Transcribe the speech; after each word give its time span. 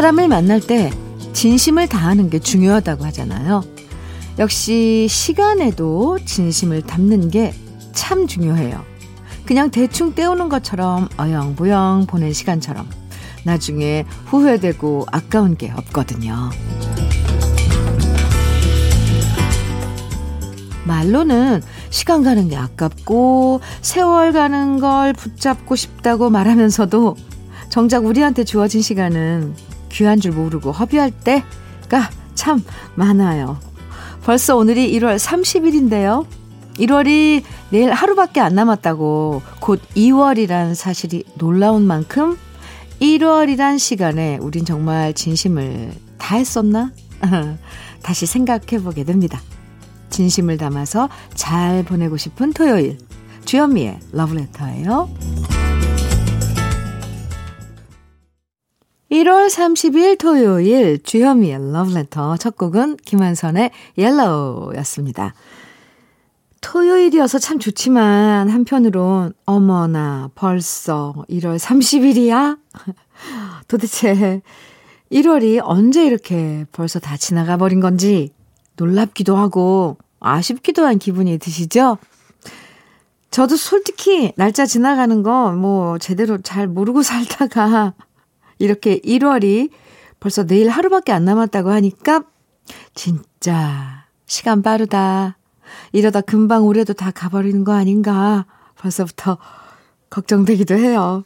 사람을 0.00 0.28
만날 0.28 0.60
때 0.60 0.90
진심을 1.34 1.86
다하는 1.86 2.30
게 2.30 2.38
중요하다고 2.38 3.04
하잖아요. 3.04 3.62
역시 4.38 5.06
시간에도 5.10 6.18
진심을 6.24 6.82
담는 6.82 7.30
게 7.30 7.52
참 7.92 8.26
중요해요. 8.26 8.82
그냥 9.44 9.70
대충 9.70 10.14
때우는 10.14 10.48
것처럼 10.48 11.08
어영부영 11.18 12.06
보낸 12.08 12.32
시간처럼 12.32 12.88
나중에 13.44 14.04
후회되고 14.26 15.06
아까운 15.12 15.56
게 15.56 15.70
없거든요. 15.70 16.50
말로는 20.84 21.62
시간 21.90 22.22
가는 22.22 22.48
게 22.48 22.56
아깝고 22.56 23.60
세월 23.82 24.32
가는 24.32 24.80
걸 24.80 25.12
붙잡고 25.12 25.76
싶다고 25.76 26.30
말하면서도 26.30 27.16
정작 27.68 28.06
우리한테 28.06 28.44
주어진 28.44 28.82
시간은 28.82 29.54
귀한 29.90 30.20
줄 30.20 30.32
모르고 30.32 30.72
허비할 30.72 31.10
때가 31.10 32.10
참 32.34 32.62
많아요. 32.94 33.58
벌써 34.22 34.56
오늘이 34.56 34.92
1월 34.98 35.16
30일인데요. 35.16 36.26
1월이 36.74 37.42
내일 37.70 37.92
하루밖에 37.92 38.40
안 38.40 38.54
남았다고 38.54 39.42
곧 39.60 39.80
2월이란 39.94 40.74
사실이 40.74 41.24
놀라운 41.36 41.86
만큼 41.86 42.38
1월이란 43.00 43.78
시간에 43.78 44.38
우린 44.40 44.64
정말 44.64 45.14
진심을 45.14 45.92
다 46.18 46.36
했었나? 46.36 46.92
다시 48.02 48.26
생각해 48.26 48.82
보게 48.82 49.04
됩니다. 49.04 49.40
진심을 50.10 50.58
담아서 50.58 51.08
잘 51.34 51.84
보내고 51.84 52.16
싶은 52.16 52.52
토요일. 52.52 52.98
주현미의 53.44 53.98
러브레터예요. 54.12 55.59
1월 59.10 59.48
30일 59.48 60.18
토요일 60.18 61.02
주현미의 61.02 61.72
러브레터 61.72 62.36
첫 62.36 62.56
곡은 62.56 62.96
김한선의 63.04 63.72
옐로우였습니다. 63.98 65.34
토요일이어서 66.60 67.40
참 67.40 67.58
좋지만 67.58 68.48
한편으론 68.48 69.32
어머나 69.46 70.30
벌써 70.36 71.14
1월 71.28 71.58
30일이야? 71.58 72.58
도대체 73.66 74.42
1월이 75.10 75.60
언제 75.64 76.06
이렇게 76.06 76.64
벌써 76.70 77.00
다 77.00 77.16
지나가 77.16 77.56
버린 77.56 77.80
건지 77.80 78.32
놀랍기도 78.76 79.36
하고 79.36 79.96
아쉽기도 80.20 80.84
한 80.84 80.98
기분이 80.98 81.38
드시죠? 81.38 81.98
저도 83.32 83.56
솔직히 83.56 84.32
날짜 84.36 84.66
지나가는 84.66 85.22
거 85.24 85.52
뭐 85.52 85.98
제대로 85.98 86.38
잘 86.38 86.68
모르고 86.68 87.02
살다가 87.02 87.94
이렇게 88.60 89.00
1월이 89.00 89.70
벌써 90.20 90.46
내일 90.46 90.68
하루밖에 90.68 91.10
안 91.10 91.24
남았다고 91.24 91.70
하니까 91.70 92.22
진짜 92.94 94.04
시간 94.26 94.62
빠르다. 94.62 95.38
이러다 95.92 96.20
금방 96.20 96.64
올해도 96.64 96.92
다 96.92 97.10
가버리는 97.10 97.64
거 97.64 97.72
아닌가 97.72 98.46
벌써부터 98.76 99.38
걱정되기도 100.10 100.76
해요. 100.76 101.24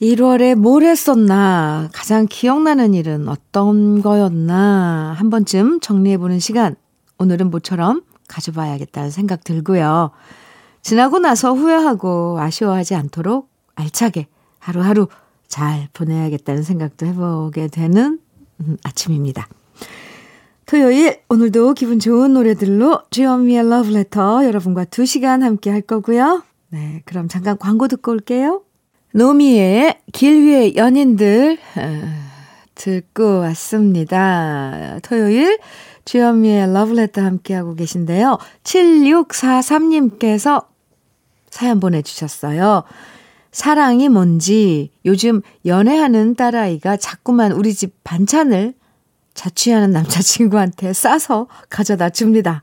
1월에 0.00 0.54
뭘 0.54 0.82
했었나, 0.84 1.90
가장 1.92 2.26
기억나는 2.26 2.94
일은 2.94 3.28
어떤 3.28 4.00
거였나, 4.00 5.14
한 5.18 5.28
번쯤 5.28 5.80
정리해보는 5.80 6.40
시간, 6.40 6.74
오늘은 7.18 7.50
모처럼 7.50 8.02
가져봐야겠다는 8.26 9.10
생각 9.10 9.44
들고요. 9.44 10.10
지나고 10.80 11.18
나서 11.18 11.52
후회하고 11.52 12.38
아쉬워하지 12.40 12.94
않도록 12.94 13.50
알차게 13.74 14.28
하루하루 14.58 15.08
잘 15.50 15.88
보내야겠다는 15.92 16.62
생각도 16.62 17.04
해보게 17.04 17.68
되는 17.68 18.18
음, 18.60 18.78
아침입니다. 18.82 19.46
토요일 20.64 21.20
오늘도 21.28 21.74
기분 21.74 21.98
좋은 21.98 22.32
노래들로 22.32 23.02
주현미의 23.10 23.68
러브레터 23.68 24.46
여러분과 24.46 24.84
2시간 24.84 25.40
함께 25.40 25.68
할 25.68 25.82
거고요. 25.82 26.44
네, 26.68 27.02
그럼 27.04 27.28
잠깐 27.28 27.58
광고 27.58 27.88
듣고 27.88 28.12
올게요. 28.12 28.62
노미의 29.12 29.98
길 30.12 30.44
위의 30.44 30.76
연인들 30.76 31.58
어, 31.76 32.00
듣고 32.76 33.40
왔습니다. 33.40 35.00
토요일 35.02 35.58
주현미의 36.04 36.72
러브레터 36.72 37.20
함께하고 37.20 37.74
계신데요. 37.74 38.38
7643님께서 38.62 40.66
사연 41.50 41.80
보내주셨어요. 41.80 42.84
사랑이 43.52 44.08
뭔지 44.08 44.90
요즘 45.04 45.42
연애하는 45.66 46.34
딸아이가 46.34 46.96
자꾸만 46.96 47.52
우리 47.52 47.74
집 47.74 47.92
반찬을 48.04 48.74
자취하는 49.34 49.90
남자친구한테 49.90 50.92
싸서 50.92 51.48
가져다 51.68 52.10
줍니다. 52.10 52.62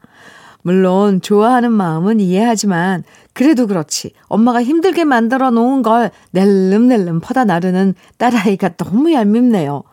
물론 0.62 1.22
좋아하는 1.22 1.72
마음은 1.72 2.20
이해하지만 2.20 3.03
그래도 3.34 3.68
그렇지 3.68 4.12
엄마가 4.28 4.64
힘들게 4.64 5.06
만들어 5.06 5.52
놓은 5.52 5.81
걸 5.81 6.12
낼름낼름 6.31 7.20
퍼다 7.22 7.46
나르는 7.46 7.96
딸아이가 8.18 8.76
너무 8.76 9.12
얄밉네요. 9.14 9.84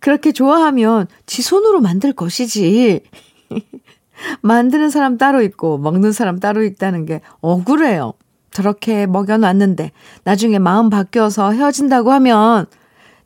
그렇게 0.00 0.32
좋아하면 0.32 1.06
지 1.26 1.42
손으로 1.42 1.80
만들 1.80 2.12
것이지. 2.12 3.02
만드는 4.40 4.90
사람 4.90 5.18
따로 5.18 5.42
있고 5.42 5.78
먹는 5.78 6.12
사람 6.12 6.40
따로 6.40 6.64
있다는 6.64 7.04
게 7.04 7.20
억울해요. 7.40 8.14
저렇게 8.50 9.06
먹여놨는데 9.06 9.92
나중에 10.24 10.58
마음 10.58 10.90
바뀌어서 10.90 11.52
헤어진다고 11.52 12.12
하면 12.12 12.66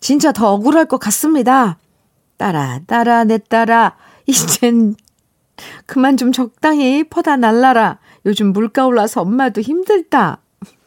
진짜 0.01 0.33
더 0.33 0.53
억울할 0.53 0.87
것 0.87 0.99
같습니다. 0.99 1.79
따라 2.37 2.81
따라 2.87 3.25
내 3.25 3.39
따라 3.39 3.97
이젠 4.27 4.95
그만 5.87 6.17
좀 6.17 6.33
적당히 6.33 7.05
퍼다 7.05 7.37
날라라. 7.37 7.99
요즘 8.27 8.53
물가 8.53 8.87
올라서 8.87 9.23
엄마도 9.23 9.61
힘들다. 9.61 10.39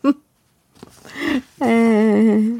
에. 1.63 2.57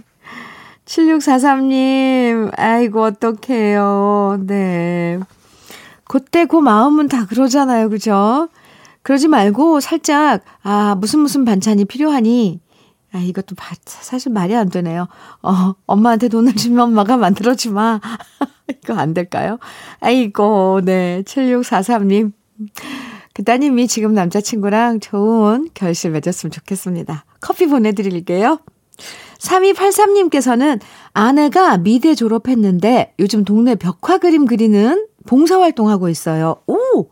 7643님, 0.85 2.51
아이고, 2.57 3.03
어떡해요. 3.03 4.41
네. 4.45 5.19
그때 6.03 6.45
그 6.45 6.57
마음은 6.57 7.07
다 7.07 7.25
그러잖아요. 7.25 7.89
그죠? 7.89 8.49
그러지 9.03 9.27
말고 9.27 9.79
살짝, 9.79 10.43
아, 10.63 10.95
무슨 10.95 11.19
무슨 11.19 11.45
반찬이 11.45 11.85
필요하니? 11.85 12.61
아, 13.13 13.19
이것도 13.19 13.55
사실 13.85 14.31
말이 14.31 14.55
안 14.55 14.69
되네요. 14.69 15.07
어, 15.43 15.75
엄마한테 15.85 16.29
돈을 16.29 16.55
주면 16.55 16.85
엄마가 16.85 17.17
만들어지 17.17 17.69
마. 17.69 17.99
이거 18.83 18.95
안 18.95 19.13
될까요? 19.13 19.59
아이고, 19.99 20.81
네. 20.83 21.21
7643님. 21.25 22.31
그 23.33 23.43
따님이 23.43 23.87
지금 23.87 24.13
남자친구랑 24.13 24.99
좋은 24.99 25.69
결실 25.73 26.11
맺었으면 26.11 26.51
좋겠습니다. 26.51 27.25
커피 27.39 27.67
보내드릴게요. 27.67 28.59
3283님께서는 29.39 30.79
아내가 31.13 31.77
미대 31.77 32.15
졸업했는데 32.15 33.13
요즘 33.19 33.43
동네 33.43 33.75
벽화 33.75 34.17
그림 34.17 34.45
그리는 34.45 35.07
봉사활동하고 35.25 36.09
있어요. 36.09 36.57
오! 36.67 37.09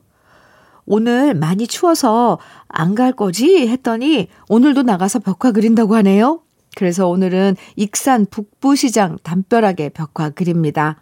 오늘 0.86 1.34
많이 1.34 1.68
추워서 1.68 2.40
안 2.68 2.96
갈 2.96 3.12
거지? 3.14 3.68
했더니 3.68 4.28
오늘도 4.50 4.84
나가서 4.84 5.20
벽화 5.20 5.52
그린다고 5.52 5.96
하네요. 5.98 6.42
그래서 6.76 7.08
오늘은 7.08 7.56
익산 7.76 8.26
북부시장 8.30 9.18
담벼락에 9.24 9.90
벽화 9.90 10.30
그립니다. 10.30 10.98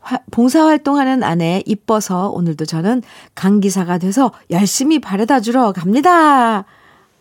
화, 0.00 0.18
봉사활동하는 0.30 1.22
아내 1.22 1.62
이뻐서 1.66 2.28
오늘도 2.30 2.64
저는 2.66 3.02
강기사가 3.34 3.98
돼서 3.98 4.32
열심히 4.50 4.98
바래다 5.00 5.40
주러 5.40 5.72
갑니다. 5.72 6.64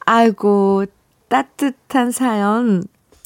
아이고, 0.05 0.85
따뜻한 1.29 2.11
사연, 2.11 2.83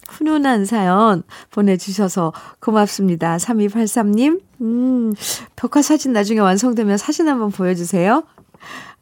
훈훈한 0.07 0.65
사연 0.65 1.23
보내주셔서 1.51 2.31
고맙습니다. 2.59 3.37
3283님, 3.37 4.39
음, 4.61 5.13
벽화 5.55 5.81
사진 5.81 6.13
나중에 6.13 6.39
완성되면 6.39 6.97
사진 6.97 7.27
한번 7.27 7.51
보여주세요. 7.51 8.23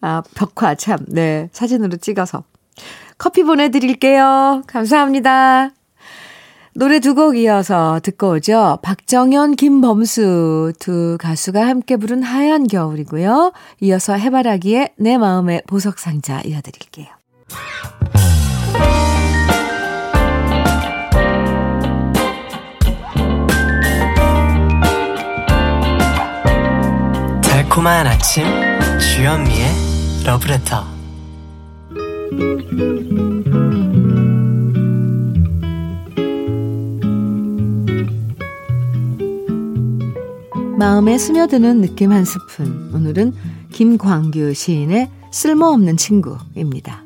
아, 0.01 0.21
벽화 0.35 0.75
참, 0.75 0.99
네, 1.07 1.49
사진으로 1.51 1.97
찍어서. 1.97 2.43
커피 3.17 3.43
보내드릴게요. 3.43 4.63
감사합니다. 4.67 5.71
노래 6.77 6.99
두 6.99 7.15
곡 7.15 7.37
이어서 7.37 8.01
듣고 8.03 8.31
오죠. 8.31 8.79
박정현, 8.81 9.55
김범수 9.55 10.73
두 10.77 11.17
가수가 11.21 11.65
함께 11.65 11.95
부른 11.95 12.21
하얀 12.21 12.67
겨울이고요. 12.67 13.53
이어서 13.79 14.13
해바라기의 14.13 14.95
내 14.97 15.17
마음의 15.17 15.63
보석상자 15.67 16.41
이어드릴게요. 16.41 17.07
달콤한 27.75 28.07
아침 28.07 28.45
주현미의 28.99 29.67
러브레터 30.25 30.85
마음에 40.77 41.17
스며드는 41.17 41.81
느낌 41.81 42.13
한 42.13 42.23
스푼. 42.23 42.91
오늘은 42.93 43.33
김광규 43.73 44.53
시인의 44.53 45.11
쓸모없는 45.31 45.97
친구입니다. 45.97 47.03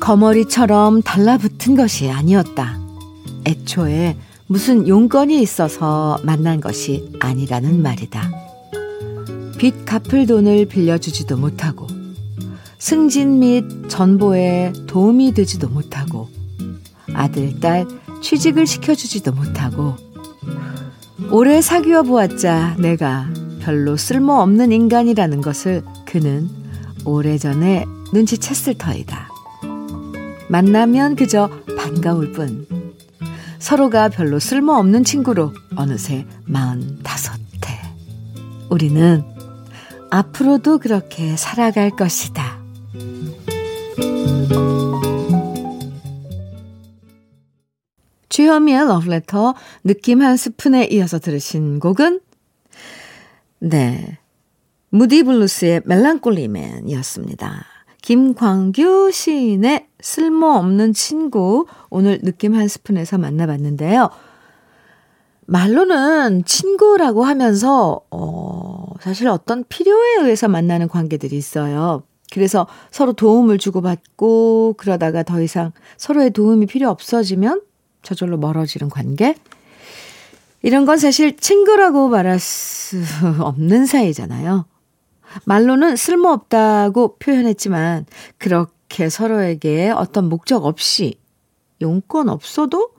거머리처럼 0.00 1.02
달라붙은 1.02 1.76
것이 1.76 2.10
아니었다. 2.10 2.78
애초에 3.44 4.16
무슨 4.50 4.88
용건이 4.88 5.40
있어서 5.42 6.18
만난 6.24 6.60
것이 6.60 7.08
아니라는 7.20 7.82
말이다. 7.82 8.32
빚 9.58 9.84
갚을 9.84 10.26
돈을 10.26 10.66
빌려주지도 10.66 11.36
못하고 11.36 11.86
승진 12.76 13.38
및 13.38 13.64
전보에 13.86 14.72
도움이 14.88 15.34
되지도 15.34 15.68
못하고 15.68 16.28
아들, 17.14 17.60
딸 17.60 17.86
취직을 18.22 18.66
시켜주지도 18.66 19.30
못하고 19.30 19.94
오래 21.30 21.60
사귀어 21.60 22.02
보았자 22.02 22.74
내가 22.80 23.30
별로 23.60 23.96
쓸모없는 23.96 24.72
인간이라는 24.72 25.42
것을 25.42 25.84
그는 26.06 26.50
오래전에 27.04 27.84
눈치챘을 28.12 28.78
터이다. 28.78 29.28
만나면 30.48 31.14
그저 31.14 31.48
반가울 31.78 32.32
뿐 32.32 32.79
서로가 33.60 34.08
별로 34.08 34.38
쓸모없는 34.38 35.04
친구로 35.04 35.52
어느새 35.76 36.26
마흔다섯해. 36.46 37.38
우리는 38.70 39.22
앞으로도 40.10 40.78
그렇게 40.78 41.36
살아갈 41.36 41.90
것이다. 41.90 42.58
주현미의 48.30 48.86
러브레터 48.86 49.54
느낌 49.84 50.22
한 50.22 50.36
스푼에 50.36 50.86
이어서 50.86 51.18
들으신 51.18 51.78
곡은 51.78 52.20
네 53.58 54.18
무디 54.88 55.22
블루스의 55.22 55.82
멜랑콜리맨이었습니다. 55.84 57.66
김광규 58.00 59.10
시인의 59.12 59.89
쓸모없는 60.02 60.92
친구 60.92 61.66
오늘 61.88 62.20
느낌 62.20 62.54
한 62.54 62.68
스푼에서 62.68 63.18
만나봤는데요. 63.18 64.10
말로는 65.46 66.44
친구라고 66.44 67.24
하면서 67.24 68.00
어 68.10 68.84
사실 69.00 69.28
어떤 69.28 69.64
필요에 69.64 70.20
의해서 70.20 70.48
만나는 70.48 70.88
관계들이 70.88 71.36
있어요. 71.36 72.04
그래서 72.32 72.68
서로 72.92 73.12
도움을 73.12 73.58
주고받고 73.58 74.74
그러다가 74.78 75.24
더 75.24 75.42
이상 75.42 75.72
서로의 75.96 76.30
도움이 76.30 76.66
필요 76.66 76.88
없어지면 76.88 77.62
저절로 78.02 78.38
멀어지는 78.38 78.88
관계? 78.88 79.34
이런 80.62 80.84
건 80.84 80.98
사실 80.98 81.36
친구라고 81.36 82.08
말할 82.08 82.38
수 82.38 82.98
없는 83.40 83.86
사이잖아요. 83.86 84.66
말로는 85.44 85.96
쓸모없다고 85.96 87.16
표현했지만 87.18 88.06
그렇게 88.38 88.79
서로에게 89.08 89.90
어떤 89.90 90.28
목적 90.28 90.64
없이 90.64 91.14
용건 91.80 92.28
없어도 92.28 92.90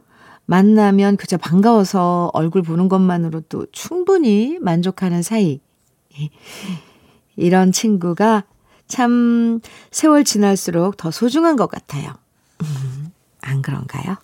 만나면 0.45 1.17
그저 1.17 1.37
반가워서 1.37 2.31
얼굴 2.33 2.61
보는 2.61 2.89
것만으로도 2.89 3.67
충분히 3.71 4.57
만족하는 4.59 5.21
사이. 5.21 5.59
이런 7.35 7.71
친구가 7.71 8.43
참 8.87 9.61
세월 9.91 10.23
지날수록 10.23 10.97
더 10.97 11.11
소중한 11.11 11.55
것 11.55 11.69
같아요. 11.69 12.13
음, 12.61 13.11
안 13.41 13.61
그런가요? 13.61 14.17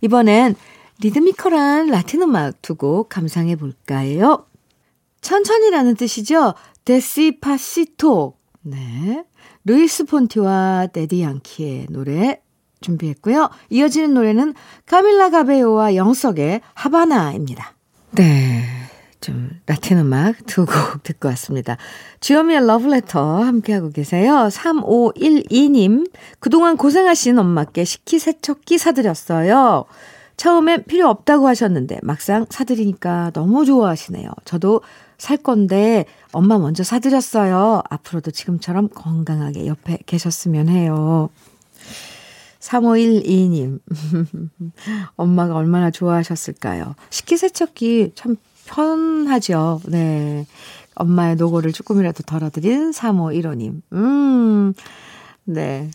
이번엔 0.00 0.54
리드미컬한 1.00 1.88
라틴 1.88 2.22
음악 2.22 2.62
두 2.62 2.74
곡 2.74 3.08
감상해 3.08 3.56
볼까요? 3.56 4.46
천천히라는 5.20 5.96
뜻이죠. 5.96 6.54
Despacito. 6.84 8.34
네. 8.62 9.24
루이스 9.64 10.04
폰시와 10.04 10.88
대디 10.92 11.22
양키의 11.22 11.86
노래 11.90 12.40
준비했고요. 12.80 13.50
이어지는 13.68 14.14
노래는 14.14 14.54
카밀라 14.86 15.30
카베요와 15.30 15.94
영 15.96 16.21
서그의 16.21 16.62
하바나입니다. 16.74 17.74
네. 18.12 18.64
좀 19.20 19.50
라틴 19.66 19.98
음악 19.98 20.46
두 20.46 20.64
곡 20.64 21.02
듣고 21.02 21.28
왔습니다. 21.28 21.76
주현미의 22.20 22.66
러브레터 22.66 23.42
함께하고 23.42 23.90
계세요. 23.90 24.48
3512님, 24.50 26.10
그동안 26.38 26.78
고생하신 26.78 27.38
엄마께 27.38 27.84
식기세척기 27.84 28.78
사드렸어요. 28.78 29.84
처음엔 30.38 30.84
필요 30.84 31.08
없다고 31.10 31.46
하셨는데 31.48 31.98
막상 32.02 32.46
사드리니까 32.48 33.32
너무 33.34 33.66
좋아하시네요. 33.66 34.30
저도 34.46 34.80
살 35.20 35.36
건데 35.36 36.06
엄마 36.32 36.58
먼저 36.58 36.82
사드렸어요. 36.82 37.82
앞으로도 37.90 38.30
지금처럼 38.30 38.88
건강하게 38.88 39.66
옆에 39.66 39.98
계셨으면 40.06 40.70
해요. 40.70 41.28
3512님. 42.60 43.80
엄마가 45.16 45.56
얼마나 45.56 45.90
좋아하셨을까요? 45.90 46.94
식기세척기 47.10 48.12
참 48.14 48.36
편하죠. 48.64 49.82
네. 49.88 50.46
엄마의 50.94 51.36
노고를 51.36 51.72
조금이라도 51.72 52.22
덜어드린 52.22 52.90
3515님. 52.90 53.82
음, 53.92 54.72
네. 55.44 55.90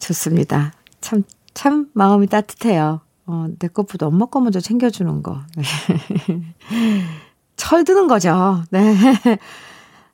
좋습니다. 0.00 0.72
참, 1.00 1.22
참 1.54 1.88
마음이 1.94 2.26
따뜻해요. 2.26 3.00
어, 3.26 3.46
내 3.60 3.68
것보다 3.68 4.08
엄마 4.08 4.26
거 4.26 4.40
먼저 4.40 4.58
챙겨주는 4.58 5.22
거. 5.22 5.40
철드는 7.60 8.08
거죠. 8.08 8.62
네. 8.70 8.94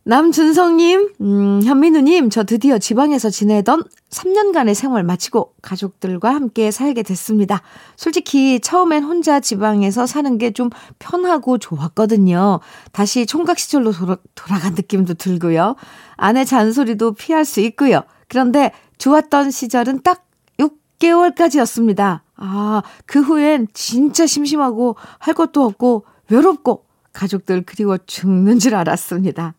남준성님, 0.09 1.15
음, 1.21 1.63
현민우님, 1.65 2.31
저 2.31 2.45
드디어 2.45 2.79
지방에서 2.79 3.29
지내던 3.29 3.83
3년간의 4.11 4.75
생활 4.75 5.03
마치고 5.03 5.55
가족들과 5.63 6.33
함께 6.33 6.71
살게 6.71 7.03
됐습니다. 7.03 7.61
솔직히 7.97 8.61
처음엔 8.61 9.03
혼자 9.03 9.41
지방에서 9.41 10.07
사는 10.07 10.39
게 10.39 10.53
좀 10.53 10.71
편하고 11.01 11.59
좋았거든요. 11.59 12.61
다시 12.93 13.27
총각 13.27 13.59
시절로 13.59 13.91
돌아, 13.91 14.17
돌아간 14.37 14.75
느낌도 14.75 15.15
들고요. 15.15 15.75
아내 16.17 16.45
잔소리도 16.45 17.15
피할 17.15 17.45
수 17.45 17.61
있고요. 17.61 18.03
그런데 18.29 18.71
좋았던 18.99 19.51
시절은 19.51 20.03
딱 20.03 20.25
6개월까지였습니다. 20.61 22.21
아, 22.37 22.83
그 23.07 23.21
후엔 23.21 23.69
진짜 23.75 24.25
심심하고 24.27 24.95
할 25.19 25.35
것도 25.35 25.65
없고 25.65 26.05
외롭고 26.31 26.86
가족들 27.17 27.63
그리워 27.63 27.97
죽는 27.97 28.59
줄 28.59 28.75
알았습니다. 28.75 29.55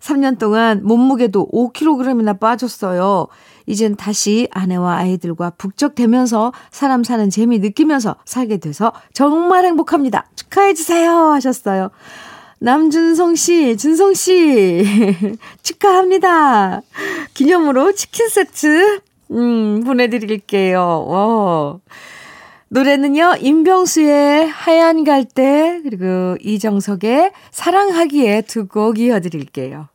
3년 0.00 0.38
동안 0.38 0.80
몸무게도 0.82 1.48
5kg이나 1.52 2.40
빠졌어요. 2.40 3.28
이젠 3.66 3.94
다시 3.94 4.48
아내와 4.50 4.96
아이들과 4.96 5.50
북적대면서 5.50 6.52
사람 6.72 7.04
사는 7.04 7.30
재미 7.30 7.60
느끼면서 7.60 8.16
살게 8.24 8.56
돼서 8.56 8.92
정말 9.12 9.64
행복합니다. 9.64 10.26
축하해주세요. 10.34 11.12
하셨어요. 11.12 11.90
남준성 12.58 13.36
씨, 13.36 13.76
준성 13.76 14.12
씨, 14.14 14.84
축하합니다. 15.62 16.82
기념으로 17.32 17.92
치킨 17.92 18.28
세트, 18.28 19.00
음, 19.30 19.82
보내드릴게요. 19.84 21.06
와. 21.06 21.78
노래는요, 22.72 23.34
임병수의 23.40 24.48
하얀 24.48 25.02
갈대, 25.02 25.80
그리고 25.82 26.36
이정석의 26.40 27.32
사랑하기에 27.50 28.42
두 28.42 28.68
곡 28.68 29.00
이어드릴게요. 29.00 29.88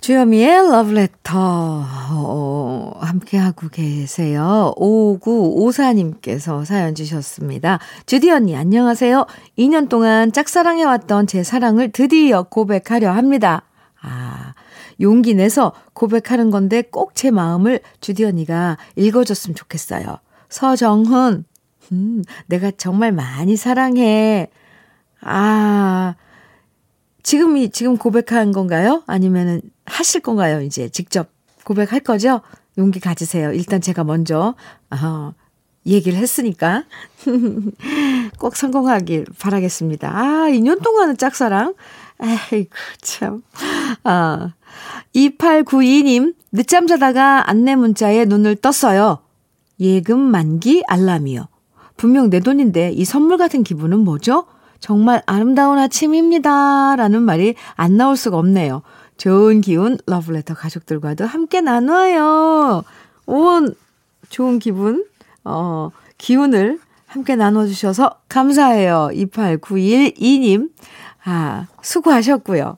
주여미의 0.00 0.70
러브레터, 0.70 1.32
어, 1.34 2.92
함께하고 2.98 3.68
계세요. 3.68 4.72
5954님께서 4.78 6.64
사연 6.64 6.94
주셨습니다. 6.94 7.78
주디 8.06 8.30
언니, 8.30 8.56
안녕하세요. 8.56 9.26
2년 9.58 9.90
동안 9.90 10.32
짝사랑해왔던 10.32 11.26
제 11.26 11.42
사랑을 11.42 11.92
드디어 11.92 12.44
고백하려 12.44 13.10
합니다. 13.12 13.64
아, 14.00 14.54
용기 15.02 15.34
내서 15.34 15.74
고백하는 15.92 16.50
건데 16.50 16.80
꼭 16.82 17.12
제 17.14 17.30
마음을 17.30 17.80
주디 18.00 18.24
언니가 18.24 18.78
읽어줬으면 18.96 19.54
좋겠어요. 19.54 20.18
서정훈, 20.48 21.44
음, 21.92 22.22
내가 22.46 22.70
정말 22.70 23.12
많이 23.12 23.56
사랑해. 23.56 24.48
아, 25.20 26.14
지금이, 27.22 27.70
지금 27.70 27.96
고백한 27.96 28.52
건가요? 28.52 29.02
아니면은 29.06 29.62
하실 29.86 30.20
건가요? 30.20 30.60
이제 30.60 30.88
직접 30.88 31.28
고백할 31.64 32.00
거죠? 32.00 32.42
용기 32.76 33.00
가지세요. 33.00 33.52
일단 33.52 33.80
제가 33.80 34.04
먼저, 34.04 34.54
어, 34.90 35.34
얘기를 35.86 36.18
했으니까. 36.18 36.84
꼭 38.38 38.56
성공하길 38.56 39.26
바라겠습니다. 39.38 40.08
아, 40.08 40.48
2년 40.50 40.82
동안은 40.82 41.16
짝사랑? 41.16 41.74
에이구, 42.52 42.76
참. 43.00 43.42
아, 44.02 44.54
2892님, 45.14 46.34
늦잠 46.52 46.86
자다가 46.86 47.48
안내 47.48 47.74
문자에 47.74 48.24
눈을 48.24 48.56
떴어요. 48.56 49.18
예금 49.80 50.18
만기 50.18 50.84
알람이요. 50.86 51.48
분명 51.96 52.30
내 52.30 52.40
돈인데 52.40 52.92
이 52.92 53.04
선물 53.04 53.36
같은 53.38 53.62
기분은 53.62 54.00
뭐죠? 54.00 54.46
정말 54.80 55.22
아름다운 55.26 55.78
아침입니다. 55.78 56.96
라는 56.96 57.22
말이 57.22 57.54
안 57.74 57.96
나올 57.96 58.16
수가 58.16 58.36
없네요. 58.38 58.82
좋은 59.16 59.60
기운 59.60 59.98
러브레터 60.06 60.54
가족들과도 60.54 61.24
함께 61.24 61.60
나눠요. 61.60 62.82
온 63.26 63.74
좋은 64.28 64.58
기분, 64.58 65.06
어, 65.44 65.90
기운을 66.18 66.80
함께 67.06 67.36
나눠주셔서 67.36 68.16
감사해요. 68.28 69.10
28912님. 69.12 70.70
아, 71.24 71.66
수고하셨고요. 71.80 72.76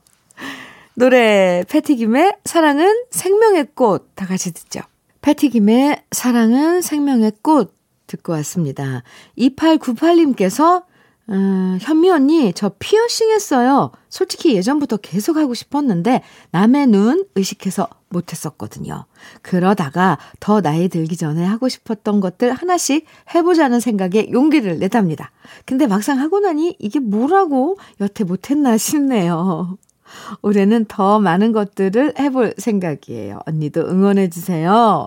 노래 0.94 1.64
패티김의 1.68 2.36
사랑은 2.44 3.04
생명의 3.10 3.68
꽃 3.74 4.10
다 4.14 4.26
같이 4.26 4.52
듣죠. 4.52 4.80
패티김의 5.22 6.04
사랑은 6.12 6.80
생명의 6.82 7.32
꽃 7.42 7.74
듣고 8.06 8.32
왔습니다. 8.32 9.02
2898님께서 9.38 10.84
음, 11.28 11.78
현미 11.80 12.08
언니, 12.10 12.52
저 12.52 12.70
피어싱 12.78 13.30
했어요. 13.32 13.90
솔직히 14.08 14.54
예전부터 14.54 14.98
계속 14.98 15.36
하고 15.36 15.54
싶었는데, 15.54 16.22
남의 16.52 16.86
눈 16.86 17.26
의식해서 17.34 17.88
못했었거든요. 18.10 19.06
그러다가 19.42 20.18
더 20.38 20.60
나이 20.60 20.88
들기 20.88 21.16
전에 21.16 21.44
하고 21.44 21.68
싶었던 21.68 22.20
것들 22.20 22.52
하나씩 22.52 23.06
해보자는 23.34 23.80
생각에 23.80 24.28
용기를 24.30 24.78
내답니다. 24.78 25.32
근데 25.64 25.88
막상 25.88 26.20
하고 26.20 26.38
나니 26.38 26.76
이게 26.78 27.00
뭐라고 27.00 27.76
여태 28.00 28.22
못했나 28.22 28.76
싶네요. 28.76 29.78
올해는 30.42 30.84
더 30.86 31.18
많은 31.18 31.50
것들을 31.50 32.14
해볼 32.18 32.54
생각이에요. 32.58 33.40
언니도 33.46 33.80
응원해주세요. 33.80 35.06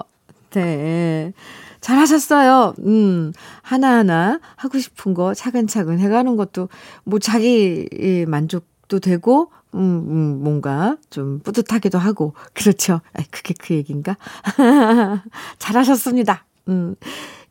네. 0.51 1.33
잘하셨어요. 1.81 2.73
음, 2.85 3.31
하나하나 3.61 4.39
하고 4.55 4.79
싶은 4.79 5.13
거 5.13 5.33
차근차근 5.33 5.99
해가는 5.99 6.35
것도 6.35 6.69
뭐 7.03 7.19
자기 7.19 7.87
만족도 8.27 8.99
되고, 8.99 9.51
음, 9.75 9.79
음 10.09 10.43
뭔가 10.43 10.97
좀 11.09 11.39
뿌듯하기도 11.39 11.97
하고, 11.97 12.33
그렇죠. 12.53 13.01
아, 13.13 13.23
그게 13.31 13.53
그 13.57 13.73
얘기인가? 13.73 14.17
잘하셨습니다. 15.59 16.45
음, 16.67 16.95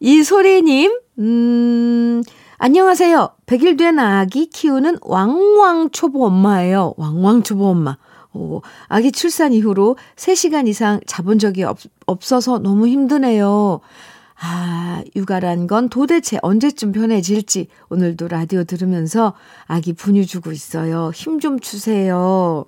이소리님, 0.01 0.99
음, 1.19 2.23
안녕하세요. 2.59 3.31
100일 3.47 3.79
된 3.79 3.99
아기 3.99 4.47
키우는 4.47 4.99
왕왕초보 5.03 6.27
엄마예요. 6.27 6.95
왕왕초보 6.97 7.67
엄마. 7.67 7.97
오, 8.35 8.63
아기 8.89 9.11
출산 9.11 9.53
이후로 9.53 9.97
3시간 10.17 10.69
이상 10.69 11.01
자본 11.07 11.39
적이 11.39 11.65
없, 11.65 11.79
없어서 12.07 12.59
너무 12.59 12.87
힘드네요. 12.87 13.81
아, 14.41 15.03
육아란 15.17 15.67
건 15.67 15.89
도대체 15.89 16.39
언제쯤 16.43 16.93
편해질지 16.93 17.67
오늘도 17.89 18.29
라디오 18.29 18.63
들으면서 18.65 19.35
아기 19.67 19.93
분유 19.93 20.27
주고 20.27 20.53
있어요. 20.53 21.11
힘 21.15 21.41
좀 21.41 21.59
주세요. 21.59 22.65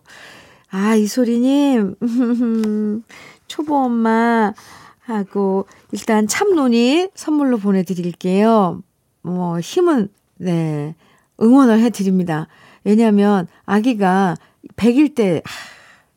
아, 0.70 0.94
이소리님, 0.94 1.96
초보 3.48 3.76
엄마 3.84 4.52
하고 5.00 5.66
일단 5.92 6.26
참논이 6.26 7.08
선물로 7.14 7.58
보내드릴게요. 7.58 8.82
뭐, 9.22 9.58
힘은, 9.60 10.08
네, 10.38 10.94
응원을 11.40 11.80
해드립니다. 11.80 12.46
왜냐면 12.84 13.46
아기가 13.66 14.36
100일 14.76 15.14
때, 15.14 15.42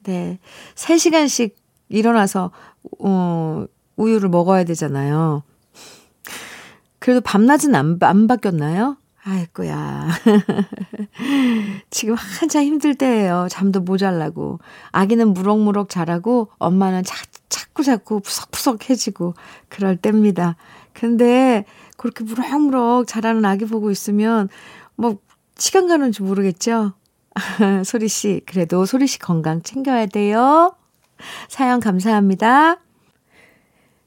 네, 0.04 0.40
3시간씩 0.76 1.54
일어나서, 1.90 2.52
어, 3.00 3.66
우유를 3.96 4.30
먹어야 4.30 4.64
되잖아요. 4.64 5.44
그래도 7.00 7.22
밤낮은 7.22 7.76
안, 7.76 7.98
안 8.02 8.28
바뀌었나요? 8.28 8.98
아이고야. 9.26 10.10
지금 11.90 12.16
한참 12.16 12.64
힘들 12.64 12.96
때예요. 12.96 13.48
잠도 13.50 13.80
모자라고. 13.80 14.60
아기는 14.92 15.34
무럭무럭 15.34 15.90
자라고 15.90 16.50
엄마는 16.60 17.04
자, 17.04 17.16
자꾸 17.48 17.84
자꾸 17.84 18.20
푸석푸석해지고 18.20 19.34
그럴 19.70 19.96
때입니다. 19.96 20.58
근데 20.94 21.66
그렇게 21.98 22.24
무럭무럭 22.24 23.08
자라는 23.08 23.46
아기 23.46 23.66
보고 23.66 23.92
있으면 23.92 24.50
뭐 24.96 25.18
시간 25.58 25.88
가는 25.88 26.12
줄 26.12 26.26
모르겠죠? 26.26 26.94
소리 27.86 28.08
씨, 28.08 28.42
그래도 28.46 28.86
소리 28.86 29.08
씨 29.08 29.20
건강 29.20 29.62
챙겨야 29.62 30.08
돼요. 30.08 30.76
사연 31.48 31.80
감사합니다. 31.80 32.78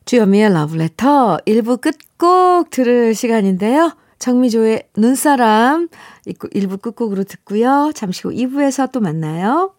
주현미의 0.06 0.52
러브레터 0.52 1.38
1부 1.44 1.80
끝곡 1.80 2.70
들을 2.70 3.12
시간인데요. 3.12 3.96
정미조의 4.20 4.84
눈사람 4.96 5.88
1부 6.26 6.80
끝곡으로 6.80 7.24
듣고요. 7.24 7.90
잠시 7.92 8.22
후 8.22 8.30
2부에서 8.30 8.92
또 8.92 9.00
만나요. 9.00 9.74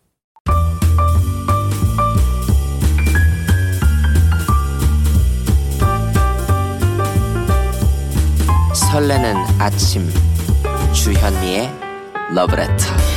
설레는 8.92 9.34
아침 9.60 10.06
주현미의 10.94 11.70
러브레터 12.36 13.17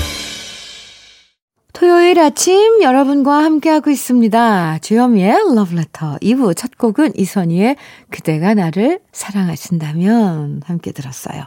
토요일 1.80 2.20
아침 2.20 2.82
여러분과 2.82 3.42
함께하고 3.42 3.88
있습니다. 3.88 4.80
주현미의 4.82 5.54
러브레터 5.54 6.18
2부 6.20 6.54
첫 6.54 6.76
곡은 6.76 7.12
이선희의 7.16 7.76
그대가 8.10 8.52
나를 8.52 9.00
사랑하신다면 9.12 10.60
함께 10.66 10.92
들었어요. 10.92 11.44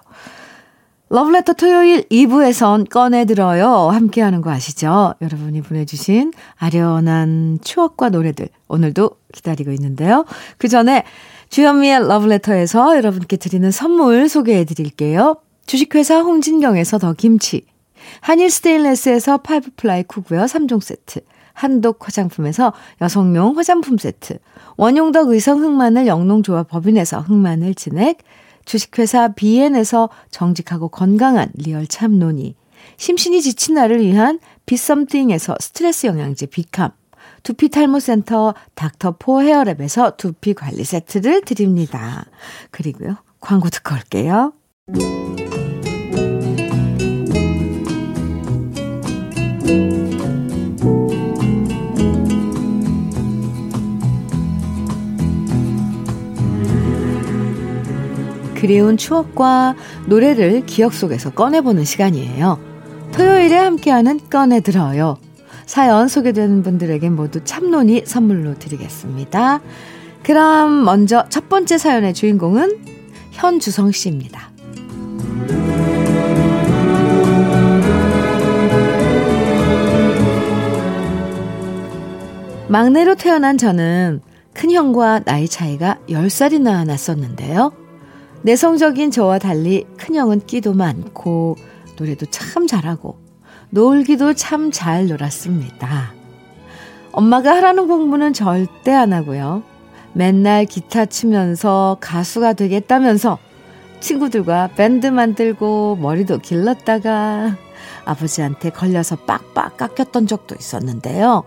러브레터 1.10 1.54
토요일 1.54 2.02
2부에선 2.10 2.90
꺼내들어요. 2.90 3.90
함께하는 3.90 4.42
거 4.42 4.50
아시죠? 4.50 5.14
여러분이 5.22 5.62
보내주신 5.62 6.34
아련한 6.56 7.60
추억과 7.62 8.10
노래들 8.10 8.50
오늘도 8.70 9.12
기다리고 9.34 9.72
있는데요. 9.74 10.26
그 10.58 10.68
전에 10.68 11.04
주현미의 11.50 12.08
러브레터에서 12.08 12.98
여러분께 12.98 13.38
드리는 13.38 13.70
선물 13.70 14.28
소개해 14.28 14.66
드릴게요. 14.66 15.36
주식회사 15.68 16.22
홍진경에서 16.22 16.98
더 16.98 17.14
김치 17.14 17.68
한일 18.22 18.50
스테인레스에서 18.50 19.38
파이브 19.38 19.72
플라이 19.76 20.04
쿠고요 20.04 20.42
3종 20.42 20.82
세트. 20.82 21.22
한독 21.54 22.06
화장품에서 22.06 22.74
여성용 23.02 23.58
화장품 23.58 23.98
세트. 23.98 24.40
원용덕 24.78 25.30
의성 25.30 25.64
흑마늘 25.64 26.08
영농조합 26.08 26.68
법인에서 26.70 27.22
흑마늘 27.22 27.76
진액. 27.76 28.20
주식회사 28.66 29.30
비엔에서 29.30 30.10
정직하고 30.32 30.88
건강한 30.88 31.50
리얼 31.54 31.86
참노니. 31.86 32.56
심신이 32.98 33.42
지친 33.42 33.76
나를 33.76 34.02
위한 34.02 34.40
비썸띵에서 34.66 35.56
스트레스 35.60 36.08
영양제 36.08 36.48
비캄. 36.48 36.92
두피 37.44 37.70
탈모 37.70 38.00
센터 38.00 38.54
닥터포 38.76 39.42
헤어랩에서 39.42 40.18
두피 40.18 40.54
관리 40.54 40.84
세트를 40.84 41.42
드립니다. 41.42 42.26
그리고요. 42.72 43.18
광고 43.40 43.70
듣고 43.70 43.96
올게요. 43.96 44.54
그리운 58.64 58.96
추억과 58.96 59.76
노래를 60.06 60.66
기억 60.66 60.94
속에서 60.94 61.32
꺼내보는 61.32 61.84
시간이에요. 61.84 62.58
토요일에 63.12 63.58
함께하는 63.58 64.22
꺼내들어요. 64.30 65.18
사연 65.66 66.08
소개되는 66.08 66.64
분들에게 66.64 67.10
모두 67.10 67.44
참론이 67.44 68.04
선물로 68.06 68.58
드리겠습니다. 68.60 69.60
그럼 70.24 70.86
먼저 70.86 71.26
첫 71.28 71.50
번째 71.50 71.78
사연의 71.78 72.14
주인공은 72.14 72.80
현주성 73.32 73.92
씨입니다. 73.92 74.50
막내로 82.70 83.16
태어난 83.16 83.58
저는 83.58 84.22
큰형과 84.54 85.26
나이 85.26 85.50
차이가 85.50 85.98
10살이나 86.08 86.86
났었는데요. 86.86 87.83
내성적인 88.44 89.12
저와 89.12 89.40
달리 89.40 89.86
큰형은 89.98 90.46
끼도 90.46 90.74
많고 90.74 91.56
노래도 91.98 92.26
참 92.26 92.68
잘하고 92.68 93.18
놀기도 93.70 94.34
참 94.34 94.72
잘 94.72 95.08
놀았습니다. 95.08 96.14
엄마가 97.12 97.56
하라는 97.56 97.88
공부는 97.88 98.34
절대 98.34 98.92
안 98.92 99.14
하고요. 99.14 99.64
맨날 100.14 100.66
기타 100.66 101.06
치면서 101.06 101.98
가수가 102.02 102.54
되겠다면서 102.54 103.40
친구들과 104.00 104.72
밴드 104.76 105.08
만들고 105.08 105.98
머리도 106.02 106.40
길렀다가 106.40 107.56
아버지한테 108.06 108.70
걸려서 108.70 109.16
빡빡 109.16 109.78
깎였던 109.78 110.28
적도 110.28 110.56
있었는데요. 110.60 111.44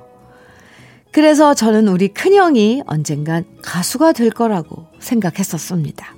그래서 1.12 1.54
저는 1.54 1.88
우리 1.88 2.08
큰형이 2.08 2.82
언젠간 2.86 3.44
가수가 3.62 4.12
될 4.12 4.30
거라고 4.30 4.86
생각했었습니다. 4.98 6.15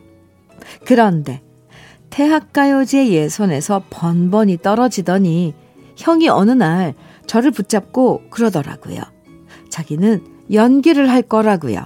그런데 0.85 1.43
태학가요제 2.11 3.09
예선에서 3.09 3.85
번번이 3.91 4.59
떨어지더니 4.59 5.55
형이 5.97 6.29
어느 6.29 6.53
날 6.53 6.95
저를 7.27 7.51
붙잡고 7.51 8.23
그러더라고요. 8.31 9.01
자기는 9.69 10.25
연기를 10.53 11.11
할 11.11 11.23
거라고요. 11.23 11.85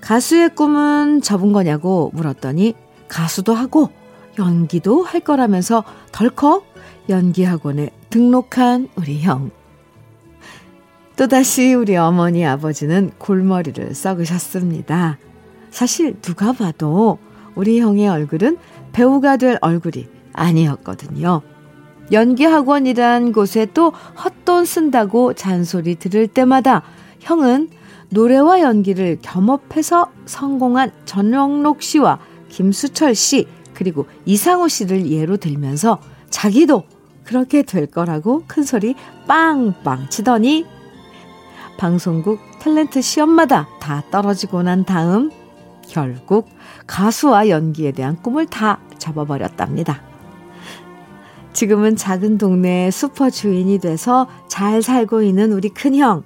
가수의 0.00 0.54
꿈은 0.54 1.20
접은 1.20 1.52
거냐고 1.52 2.10
물었더니 2.14 2.74
가수도 3.08 3.54
하고 3.54 3.90
연기도 4.38 5.02
할 5.02 5.20
거라면서 5.20 5.84
덜컥 6.12 6.64
연기학원에 7.08 7.90
등록한 8.10 8.88
우리 8.96 9.20
형. 9.20 9.50
또다시 11.16 11.72
우리 11.72 11.96
어머니 11.96 12.44
아버지는 12.44 13.10
골머리를 13.18 13.94
썩으셨습니다. 13.94 15.18
사실 15.70 16.20
누가 16.20 16.52
봐도 16.52 17.18
우리 17.56 17.80
형의 17.80 18.08
얼굴은 18.08 18.58
배우가 18.92 19.36
될 19.36 19.58
얼굴이 19.60 20.06
아니었거든요. 20.32 21.42
연기학원이란 22.12 23.32
곳에 23.32 23.66
또 23.74 23.90
헛돈 23.90 24.64
쓴다고 24.64 25.32
잔소리 25.32 25.96
들을 25.96 26.28
때마다 26.28 26.82
형은 27.18 27.70
노래와 28.10 28.60
연기를 28.60 29.18
겸업해서 29.20 30.12
성공한 30.26 30.92
전영록 31.04 31.82
씨와 31.82 32.20
김수철 32.48 33.16
씨, 33.16 33.48
그리고 33.74 34.06
이상우 34.24 34.68
씨를 34.68 35.10
예로 35.10 35.36
들면서 35.38 35.98
자기도 36.30 36.84
그렇게 37.24 37.62
될 37.62 37.86
거라고 37.86 38.44
큰 38.46 38.62
소리 38.62 38.94
빵빵 39.26 40.08
치더니 40.08 40.64
방송국 41.76 42.38
탤런트 42.60 43.02
시험마다 43.02 43.68
다 43.80 44.04
떨어지고 44.10 44.62
난 44.62 44.84
다음 44.84 45.30
결국 45.88 46.48
가수와 46.86 47.48
연기에 47.48 47.92
대한 47.92 48.20
꿈을 48.22 48.46
다 48.46 48.80
접어버렸답니다. 48.98 50.02
지금은 51.52 51.96
작은 51.96 52.38
동네 52.38 52.90
슈퍼 52.90 53.30
주인이 53.30 53.78
돼서 53.78 54.28
잘 54.48 54.82
살고 54.82 55.22
있는 55.22 55.52
우리 55.52 55.70
큰형. 55.70 56.22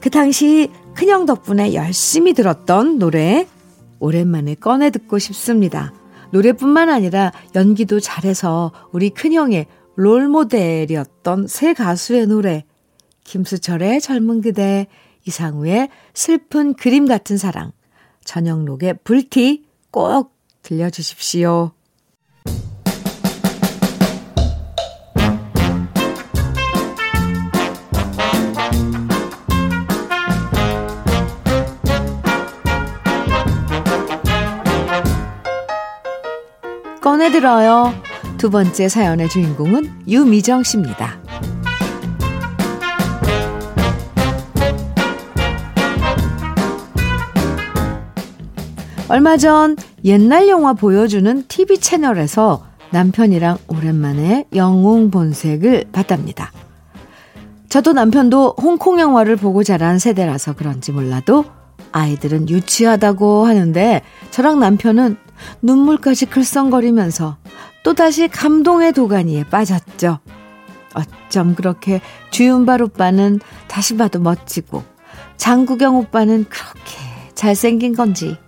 그 0.00 0.10
당시 0.10 0.70
큰형 0.94 1.26
덕분에 1.26 1.74
열심히 1.74 2.34
들었던 2.34 2.98
노래 2.98 3.46
오랜만에 4.00 4.54
꺼내 4.54 4.90
듣고 4.90 5.18
싶습니다. 5.18 5.92
노래뿐만 6.30 6.88
아니라 6.88 7.32
연기도 7.54 8.00
잘해서 8.00 8.72
우리 8.92 9.10
큰형의 9.10 9.66
롤모델이었던 9.96 11.46
새 11.46 11.72
가수의 11.72 12.26
노래 12.26 12.64
김수철의 13.22 14.00
젊은 14.00 14.40
그대, 14.40 14.86
이상우의 15.26 15.88
슬픈 16.12 16.74
그림 16.74 17.06
같은 17.06 17.38
사랑, 17.38 17.72
전영록의 18.24 18.98
불티 19.04 19.64
꼭 19.90 20.32
들려주십시오. 20.62 21.72
꺼내들어요. 37.00 37.94
두 38.38 38.50
번째 38.50 38.88
사연의 38.88 39.28
주인공은 39.28 40.04
유미정 40.08 40.62
씨입니다. 40.62 41.23
얼마 49.14 49.36
전 49.36 49.76
옛날 50.04 50.48
영화 50.48 50.72
보여주는 50.72 51.44
TV 51.46 51.78
채널에서 51.78 52.66
남편이랑 52.90 53.58
오랜만에 53.68 54.46
영웅 54.56 55.12
본색을 55.12 55.84
봤답니다. 55.92 56.50
저도 57.68 57.92
남편도 57.92 58.56
홍콩 58.60 58.98
영화를 58.98 59.36
보고 59.36 59.62
자란 59.62 60.00
세대라서 60.00 60.54
그런지 60.54 60.90
몰라도 60.90 61.44
아이들은 61.92 62.48
유치하다고 62.48 63.46
하는데 63.46 64.02
저랑 64.32 64.58
남편은 64.58 65.16
눈물까지 65.62 66.26
글썽거리면서 66.26 67.36
또다시 67.84 68.26
감동의 68.26 68.94
도가니에 68.94 69.44
빠졌죠. 69.44 70.18
어쩜 70.92 71.54
그렇게 71.54 72.00
주윤발 72.32 72.82
오빠는 72.82 73.38
다시 73.68 73.96
봐도 73.96 74.18
멋지고 74.18 74.82
장구경 75.36 75.98
오빠는 75.98 76.46
그렇게 76.48 76.98
잘생긴 77.36 77.94
건지 77.94 78.38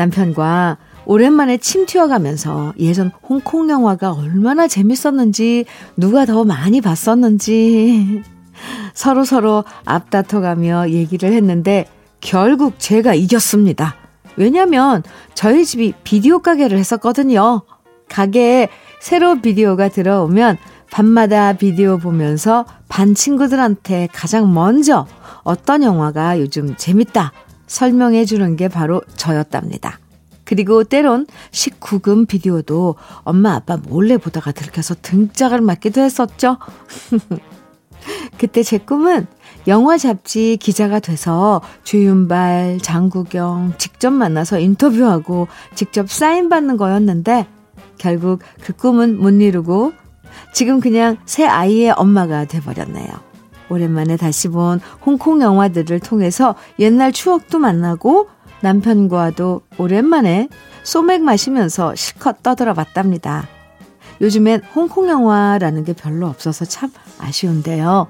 남편과 0.00 0.78
오랜만에 1.04 1.58
침 1.58 1.84
튀어가면서 1.84 2.72
예전 2.78 3.10
홍콩 3.28 3.68
영화가 3.68 4.12
얼마나 4.12 4.66
재밌었는지 4.66 5.66
누가 5.96 6.24
더 6.24 6.44
많이 6.44 6.80
봤었는지 6.80 8.22
서로 8.94 9.24
서로 9.24 9.64
앞다퉈가며 9.84 10.90
얘기를 10.90 11.32
했는데 11.32 11.86
결국 12.20 12.74
제가 12.78 13.14
이겼습니다. 13.14 13.96
왜냐면 14.36 15.02
저희 15.34 15.64
집이 15.64 15.94
비디오 16.04 16.40
가게를 16.40 16.78
했었거든요. 16.78 17.62
가게에 18.08 18.68
새로 19.00 19.40
비디오가 19.40 19.88
들어오면 19.88 20.56
밤마다 20.90 21.52
비디오 21.52 21.98
보면서 21.98 22.64
반 22.88 23.14
친구들한테 23.14 24.08
가장 24.12 24.52
먼저 24.52 25.06
어떤 25.42 25.82
영화가 25.82 26.40
요즘 26.40 26.74
재밌다 26.76 27.32
설명해 27.70 28.24
주는 28.24 28.56
게 28.56 28.66
바로 28.66 29.00
저였답니다. 29.14 30.00
그리고 30.44 30.82
때론 30.82 31.28
19금 31.52 32.26
비디오도 32.26 32.96
엄마 33.22 33.54
아빠 33.54 33.76
몰래 33.76 34.16
보다가 34.16 34.50
들켜서 34.50 34.96
등짝을 35.00 35.60
맞기도 35.60 36.00
했었죠. 36.00 36.58
그때 38.38 38.64
제 38.64 38.78
꿈은 38.78 39.28
영화 39.68 39.98
잡지 39.98 40.56
기자가 40.56 40.98
돼서 40.98 41.60
주윤발, 41.84 42.78
장구경 42.82 43.74
직접 43.78 44.10
만나서 44.10 44.58
인터뷰하고 44.58 45.46
직접 45.76 46.10
사인 46.10 46.48
받는 46.48 46.76
거였는데 46.76 47.46
결국 47.98 48.40
그 48.64 48.72
꿈은 48.72 49.16
못 49.16 49.30
이루고 49.30 49.92
지금 50.52 50.80
그냥 50.80 51.18
새 51.24 51.46
아이의 51.46 51.92
엄마가 51.92 52.46
돼버렸네요. 52.46 53.29
오랜만에 53.70 54.16
다시 54.16 54.48
본 54.48 54.80
홍콩 55.04 55.40
영화들을 55.40 56.00
통해서 56.00 56.54
옛날 56.78 57.12
추억도 57.12 57.58
만나고 57.58 58.28
남편과도 58.60 59.62
오랜만에 59.78 60.48
소맥 60.82 61.22
마시면서 61.22 61.94
실컷 61.94 62.42
떠들어 62.42 62.74
봤답니다. 62.74 63.48
요즘엔 64.20 64.62
홍콩 64.74 65.08
영화라는 65.08 65.84
게 65.84 65.94
별로 65.94 66.26
없어서 66.26 66.64
참 66.66 66.92
아쉬운데요. 67.18 68.08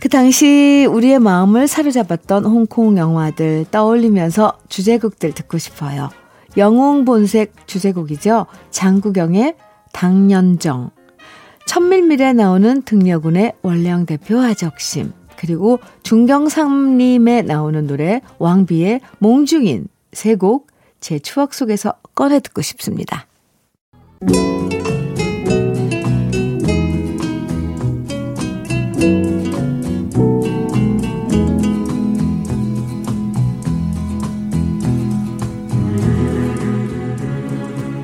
그 0.00 0.08
당시 0.08 0.86
우리의 0.90 1.18
마음을 1.18 1.66
사로잡았던 1.66 2.44
홍콩 2.44 2.96
영화들 2.96 3.66
떠올리면서 3.70 4.58
주제곡들 4.68 5.32
듣고 5.32 5.58
싶어요. 5.58 6.10
영웅 6.56 7.04
본색 7.04 7.66
주제곡이죠. 7.66 8.46
장구경의 8.70 9.56
당년정. 9.92 10.90
천밀밀에 11.66 12.32
나오는 12.32 12.82
등려군의 12.82 13.54
원령 13.62 14.06
대표 14.06 14.38
하적심. 14.38 15.12
그리고 15.36 15.80
중경삼림에 16.04 17.42
나오는 17.42 17.86
노래 17.86 18.20
왕비의 18.38 19.00
몽중인 19.18 19.88
세 20.12 20.36
곡 20.36 20.74
제 21.04 21.18
추억 21.18 21.52
속에서 21.52 21.92
꺼내 22.14 22.40
듣고 22.40 22.62
싶습니다. 22.62 23.26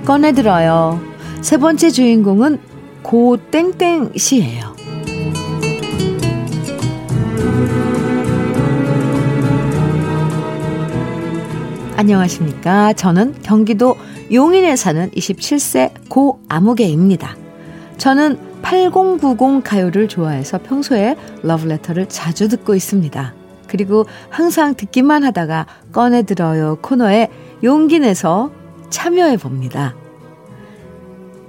꺼내들어요. 0.05 1.01
세 1.41 1.57
번째 1.57 1.89
주인공은 1.89 2.59
고 3.11 3.37
땡땡 3.51 4.13
씨예요. 4.15 4.77
안녕하십니까. 11.97 12.93
저는 12.93 13.35
경기도 13.43 13.97
용인에 14.33 14.77
사는 14.77 15.11
27세 15.11 15.91
고 16.09 16.41
아무개입니다. 16.49 17.37
저는 17.99 18.39
8090 18.63 19.65
가요를 19.65 20.07
좋아해서 20.07 20.59
평소에 20.59 21.17
러브레터를 21.43 22.09
자주 22.09 22.47
듣고 22.47 22.77
있습니다. 22.77 23.35
그리고 23.67 24.07
항상 24.29 24.77
듣기만 24.77 25.25
하다가 25.25 25.67
꺼내들어요 25.91 26.79
코너에 26.81 27.27
용기 27.65 27.99
내서 27.99 28.53
참여해 28.91 29.37
봅니다. 29.39 29.97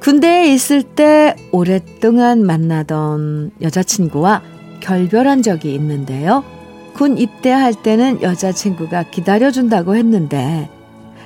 군대에 0.02 0.52
있을 0.52 0.82
때 0.82 1.36
오랫동안 1.52 2.44
만나던 2.44 3.52
여자친구와 3.62 4.42
결별한 4.80 5.44
적이 5.44 5.76
있는데요. 5.76 6.44
군 6.96 7.20
입대할 7.20 7.76
때는 7.84 8.24
여자친구가 8.24 9.12
기다려준다고 9.12 9.96
했는데, 9.96 10.72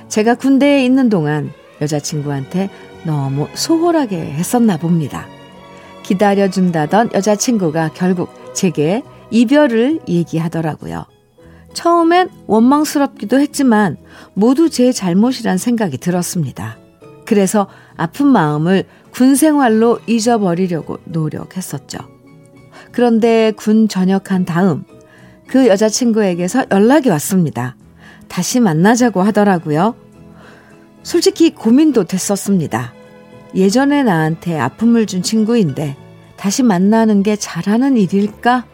제가 0.08 0.34
군대에 0.34 0.84
있는 0.84 1.08
동안 1.08 1.50
여자친구한테 1.80 2.68
너무 3.04 3.48
소홀하게 3.54 4.18
했었나 4.18 4.76
봅니다. 4.76 5.26
기다려준다던 6.02 7.14
여자친구가 7.14 7.92
결국 7.94 8.28
제게 8.54 9.02
이별을 9.30 10.00
얘기하더라고요. 10.06 11.06
처음엔 11.72 12.28
원망스럽기도 12.46 13.40
했지만 13.40 13.96
모두 14.34 14.68
제 14.68 14.92
잘못이란 14.92 15.56
생각이 15.56 15.96
들었습니다. 15.96 16.76
그래서 17.26 17.66
아픈 17.96 18.28
마음을 18.28 18.84
군 19.10 19.34
생활로 19.34 19.98
잊어버리려고 20.06 20.98
노력했었죠. 21.04 21.98
그런데 22.92 23.52
군 23.56 23.88
전역한 23.88 24.44
다음 24.44 24.84
그 25.46 25.66
여자친구에게서 25.66 26.66
연락이 26.70 27.08
왔습니다. 27.10 27.76
다시 28.28 28.60
만나자고 28.60 29.22
하더라고요. 29.22 29.94
솔직히 31.02 31.50
고민도 31.50 32.04
됐었습니다. 32.04 32.92
예전에 33.54 34.02
나한테 34.02 34.58
아픔을 34.58 35.06
준 35.06 35.22
친구인데 35.22 35.96
다시 36.36 36.62
만나는 36.62 37.22
게 37.22 37.36
잘하는 37.36 37.96
일일까? 37.96 38.64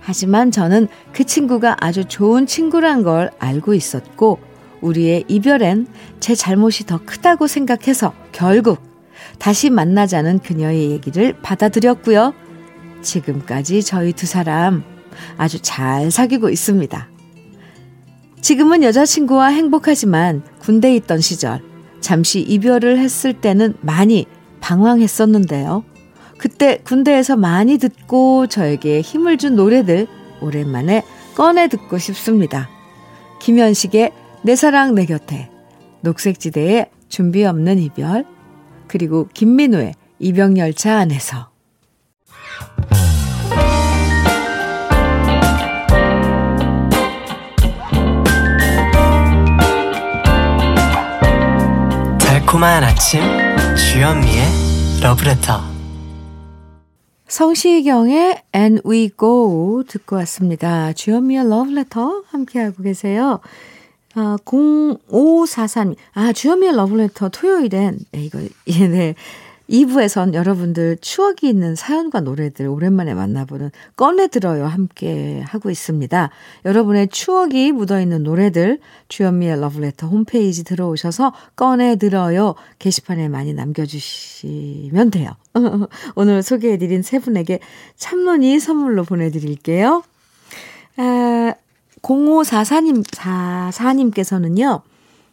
하지만 0.00 0.50
저는 0.50 0.88
그 1.12 1.24
친구가 1.24 1.76
아주 1.80 2.04
좋은 2.04 2.46
친구란 2.46 3.02
걸 3.02 3.30
알고 3.38 3.74
있었고 3.74 4.38
우리의 4.80 5.24
이별엔 5.28 5.86
제 6.20 6.34
잘못이 6.34 6.86
더 6.86 7.00
크다고 7.04 7.46
생각해서 7.46 8.12
결국 8.32 8.80
다시 9.38 9.70
만나자는 9.70 10.38
그녀의 10.40 10.90
얘기를 10.90 11.34
받아들였고요. 11.42 12.34
지금까지 13.02 13.82
저희 13.82 14.12
두 14.12 14.26
사람 14.26 14.82
아주 15.36 15.60
잘 15.60 16.10
사귀고 16.10 16.48
있습니다. 16.50 17.08
지금은 18.40 18.82
여자친구와 18.82 19.48
행복하지만 19.48 20.42
군대에 20.60 20.94
있던 20.96 21.20
시절 21.20 21.60
잠시 22.00 22.40
이별을 22.40 22.98
했을 22.98 23.32
때는 23.32 23.74
많이 23.80 24.26
방황했었는데요. 24.60 25.84
그때 26.38 26.78
군대에서 26.84 27.36
많이 27.36 27.78
듣고 27.78 28.46
저에게 28.46 29.00
힘을 29.00 29.38
준 29.38 29.56
노래들 29.56 30.06
오랜만에 30.40 31.02
꺼내 31.34 31.68
듣고 31.68 31.98
싶습니다. 31.98 32.68
김현식의 33.40 34.12
내 34.42 34.54
사랑 34.56 34.94
내 34.94 35.04
곁에, 35.04 35.50
녹색지대의 36.02 36.90
준비 37.08 37.44
없는 37.44 37.78
이별, 37.78 38.24
그리고 38.86 39.28
김민우의 39.34 39.94
이병열차 40.20 40.96
안에서. 40.98 41.50
달콤한 52.20 52.84
아침 52.84 53.20
주현미의 53.76 54.42
러브레터 55.02 55.60
성시경의 57.26 58.42
And 58.54 58.82
We 58.86 59.10
Go 59.18 59.84
듣고 59.86 60.16
왔습니다. 60.16 60.92
주현미의 60.94 61.48
러브레터 61.48 62.22
함께하고 62.28 62.82
계세요. 62.82 63.40
아, 64.14 64.36
0543. 64.44 65.94
아, 66.14 66.32
주현미의 66.32 66.76
러브레터 66.76 67.28
토요일엔, 67.28 67.98
네, 68.12 68.24
이거, 68.24 68.40
예, 68.68 68.88
네. 68.88 69.14
2부에선 69.68 70.34
여러분들 70.34 70.96
추억이 71.00 71.40
있는 71.42 71.74
사연과 71.74 72.20
노래들 72.20 72.66
오랜만에 72.66 73.12
만나보는 73.14 73.70
꺼내들어요 73.96 74.66
함께 74.66 75.42
하고 75.46 75.70
있습니다. 75.70 76.30
여러분의 76.64 77.08
추억이 77.08 77.72
묻어있는 77.72 78.22
노래들 78.22 78.80
주현미의 79.08 79.60
러브레터 79.60 80.06
홈페이지 80.06 80.64
들어오셔서 80.64 81.34
꺼내들어요 81.56 82.54
게시판에 82.78 83.28
많이 83.28 83.52
남겨주시면 83.52 85.10
돼요. 85.10 85.32
오늘 86.16 86.42
소개해드린 86.42 87.02
세 87.02 87.18
분에게 87.18 87.60
참론이 87.96 88.58
선물로 88.60 89.04
보내드릴게요. 89.04 90.02
아, 90.96 91.54
0544님, 92.02 93.04
44님께서는요. 93.06 94.82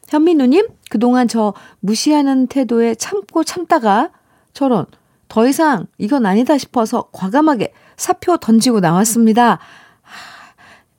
현민우님, 0.10 0.68
그동안 0.90 1.28
저 1.28 1.54
무시하는 1.80 2.48
태도에 2.48 2.96
참고 2.96 3.44
참다가 3.44 4.12
저런 4.54 4.86
더 5.28 5.48
이상 5.48 5.88
이건 5.98 6.26
아니다 6.26 6.58
싶어서 6.58 7.10
과감하게 7.12 7.74
사표 7.98 8.38
던지고 8.38 8.80
나왔습니다. 8.80 9.60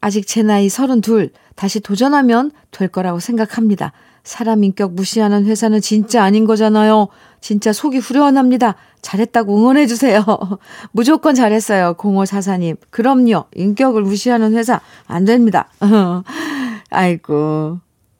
아직 0.00 0.26
제 0.26 0.42
나이 0.42 0.68
32 0.68 1.30
다시 1.54 1.80
도전하면 1.80 2.52
될 2.70 2.88
거라고 2.88 3.18
생각합니다. 3.18 3.92
사람 4.22 4.64
인격 4.64 4.94
무시하는 4.94 5.46
회사는 5.46 5.80
진짜 5.80 6.24
아닌 6.24 6.44
거잖아요. 6.44 7.08
진짜 7.40 7.72
속이 7.72 7.98
후련합니다. 7.98 8.74
잘했다고 9.00 9.56
응원해주세요. 9.56 10.24
무조건 10.90 11.34
잘했어요. 11.34 11.94
0544님. 11.94 12.76
그럼요. 12.90 13.44
인격을 13.54 14.02
무시하는 14.02 14.54
회사 14.54 14.80
안 15.06 15.24
됩니다. 15.24 15.68
아이고. 16.90 17.78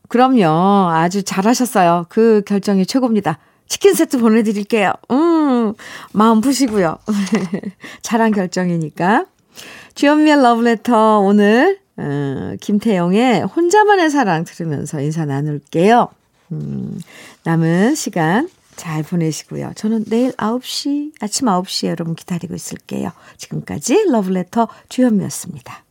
그럼요. 0.09 0.91
아주 0.91 1.25
잘하셨어요. 1.25 2.07
그 2.09 2.43
결정이 2.47 2.87
최고입니다. 2.87 3.39
치킨 3.67 3.95
세트 3.95 4.19
보내드릴게요. 4.19 4.93
음, 5.11 5.75
마음 6.13 6.41
푸시고요. 6.41 6.99
잘한 8.03 8.31
결정이니까. 8.31 9.27
주연미의 9.97 10.43
러브레터 10.43 11.21
오늘 11.21 11.81
어, 11.97 12.55
김태영의 12.61 13.45
혼자만의 13.45 14.11
사랑 14.11 14.45
들으면서 14.45 15.01
인사 15.01 15.25
나눌게요. 15.25 16.09
음, 16.53 17.01
남은 17.45 17.95
시간 17.95 18.51
잘 18.77 19.03
보내시고요. 19.03 19.73
저는 19.75 20.05
내일 20.05 20.33
9시, 20.33 21.13
아침 21.21 21.47
9시에 21.47 21.89
여러분 21.89 22.15
기다리고 22.15 22.55
있을게요. 22.55 23.11
지금까지 23.39 24.05
러브레터 24.11 24.69
주현미였습니다. 24.91 25.86